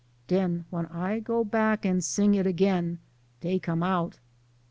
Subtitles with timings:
[0.29, 2.97] 27 clar; den when I go back and sing it again,
[3.41, 4.17] dey come out.